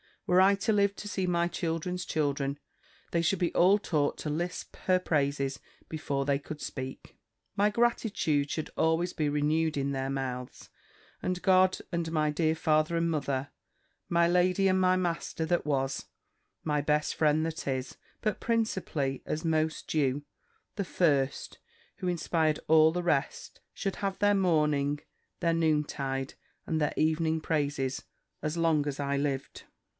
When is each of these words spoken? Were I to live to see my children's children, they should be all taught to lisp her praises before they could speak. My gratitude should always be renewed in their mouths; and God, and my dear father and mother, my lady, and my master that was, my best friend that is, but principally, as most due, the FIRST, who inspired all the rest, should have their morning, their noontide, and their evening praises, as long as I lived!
Were 0.25 0.41
I 0.41 0.55
to 0.55 0.73
live 0.73 0.95
to 0.95 1.07
see 1.09 1.27
my 1.27 1.47
children's 1.47 2.05
children, 2.05 2.57
they 3.11 3.21
should 3.21 3.37
be 3.37 3.53
all 3.53 3.77
taught 3.77 4.17
to 4.19 4.29
lisp 4.29 4.75
her 4.85 4.97
praises 4.97 5.59
before 5.89 6.25
they 6.25 6.39
could 6.39 6.61
speak. 6.61 7.17
My 7.55 7.69
gratitude 7.69 8.49
should 8.49 8.69
always 8.77 9.11
be 9.13 9.27
renewed 9.29 9.75
in 9.77 9.91
their 9.91 10.09
mouths; 10.09 10.69
and 11.21 11.41
God, 11.41 11.79
and 11.91 12.11
my 12.11 12.31
dear 12.31 12.55
father 12.55 12.95
and 12.95 13.11
mother, 13.11 13.49
my 14.09 14.25
lady, 14.27 14.67
and 14.69 14.79
my 14.79 14.95
master 14.95 15.45
that 15.45 15.65
was, 15.65 16.05
my 16.63 16.79
best 16.81 17.13
friend 17.13 17.45
that 17.45 17.67
is, 17.67 17.97
but 18.21 18.39
principally, 18.39 19.21
as 19.25 19.43
most 19.43 19.87
due, 19.87 20.23
the 20.77 20.85
FIRST, 20.85 21.59
who 21.97 22.07
inspired 22.07 22.59
all 22.67 22.91
the 22.91 23.03
rest, 23.03 23.59
should 23.73 23.97
have 23.97 24.17
their 24.17 24.33
morning, 24.33 25.01
their 25.41 25.53
noontide, 25.53 26.35
and 26.65 26.79
their 26.81 26.93
evening 26.95 27.41
praises, 27.41 28.03
as 28.41 28.57
long 28.57 28.87
as 28.87 28.99
I 28.99 29.17
lived! 29.17 29.63